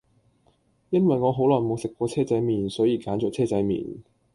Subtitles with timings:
[0.89, 3.97] 因為我好耐無食過車仔麵,所以揀左車仔麵